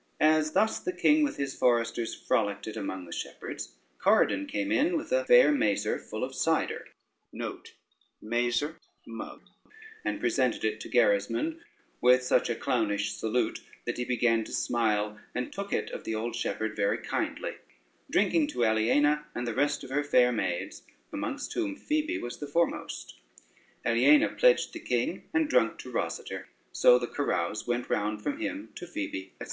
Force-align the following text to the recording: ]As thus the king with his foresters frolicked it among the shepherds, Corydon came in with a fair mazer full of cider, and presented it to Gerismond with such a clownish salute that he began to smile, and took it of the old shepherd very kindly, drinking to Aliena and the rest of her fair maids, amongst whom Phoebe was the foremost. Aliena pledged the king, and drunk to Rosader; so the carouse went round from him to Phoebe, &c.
]As 0.36 0.52
thus 0.52 0.78
the 0.78 0.92
king 0.92 1.24
with 1.24 1.38
his 1.38 1.56
foresters 1.56 2.14
frolicked 2.14 2.68
it 2.68 2.76
among 2.76 3.04
the 3.04 3.10
shepherds, 3.10 3.74
Corydon 3.98 4.46
came 4.46 4.70
in 4.70 4.96
with 4.96 5.10
a 5.10 5.24
fair 5.24 5.50
mazer 5.50 5.98
full 5.98 6.22
of 6.22 6.36
cider, 6.36 6.86
and 7.32 8.22
presented 10.20 10.64
it 10.64 10.80
to 10.80 10.88
Gerismond 10.88 11.58
with 12.00 12.22
such 12.22 12.48
a 12.48 12.54
clownish 12.54 13.14
salute 13.14 13.58
that 13.86 13.98
he 13.98 14.04
began 14.04 14.44
to 14.44 14.52
smile, 14.52 15.18
and 15.34 15.52
took 15.52 15.72
it 15.72 15.90
of 15.90 16.04
the 16.04 16.14
old 16.14 16.36
shepherd 16.36 16.76
very 16.76 16.98
kindly, 16.98 17.54
drinking 18.08 18.46
to 18.46 18.62
Aliena 18.64 19.24
and 19.34 19.48
the 19.48 19.52
rest 19.54 19.82
of 19.82 19.90
her 19.90 20.04
fair 20.04 20.30
maids, 20.30 20.84
amongst 21.12 21.54
whom 21.54 21.74
Phoebe 21.74 22.18
was 22.20 22.38
the 22.38 22.46
foremost. 22.46 23.16
Aliena 23.84 24.28
pledged 24.28 24.74
the 24.74 24.78
king, 24.78 25.24
and 25.34 25.48
drunk 25.48 25.78
to 25.78 25.90
Rosader; 25.90 26.44
so 26.70 27.00
the 27.00 27.08
carouse 27.08 27.66
went 27.66 27.90
round 27.90 28.22
from 28.22 28.38
him 28.38 28.68
to 28.76 28.86
Phoebe, 28.86 29.32
&c. 29.40 29.44